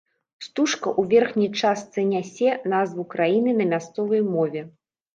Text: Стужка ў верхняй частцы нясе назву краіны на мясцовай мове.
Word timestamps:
Стужка 0.45 0.89
ў 0.99 1.11
верхняй 1.11 1.51
частцы 1.61 2.07
нясе 2.13 2.57
назву 2.75 3.09
краіны 3.15 3.51
на 3.63 3.73
мясцовай 3.73 4.29
мове. 4.35 4.69